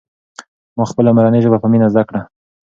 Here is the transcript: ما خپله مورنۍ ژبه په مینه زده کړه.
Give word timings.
ما 0.77 0.83
خپله 0.91 1.09
مورنۍ 1.15 1.39
ژبه 1.45 1.57
په 1.61 1.67
مینه 1.71 1.87
زده 1.93 2.03
کړه. 2.09 2.21